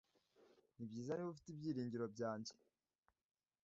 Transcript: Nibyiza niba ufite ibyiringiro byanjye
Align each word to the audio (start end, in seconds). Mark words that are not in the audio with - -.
Nibyiza 0.75 1.11
niba 1.13 1.31
ufite 1.33 1.49
ibyiringiro 1.51 2.05
byanjye 2.13 2.53